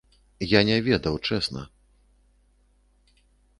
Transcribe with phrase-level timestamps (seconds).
[0.51, 1.63] Я не ведаў, чэсна.